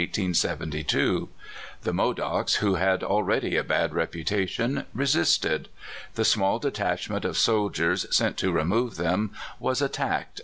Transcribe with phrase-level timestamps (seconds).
[0.01, 0.79] The
[1.93, 5.69] Modocs, who had already a bad reputation, resisted.
[6.15, 10.39] The small detachment of soldiers sent to remove them was attacked, and.